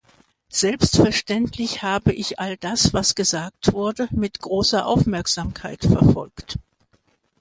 Selbstverständlich 0.49 1.83
habe 1.83 2.11
ich 2.11 2.39
all 2.39 2.57
das, 2.57 2.91
was 2.91 3.13
gesagt 3.13 3.71
wurde, 3.73 4.07
mit 4.09 4.39
großer 4.39 4.83
Aufmerksamkeit 4.87 5.81
verfolgt. 5.83 6.57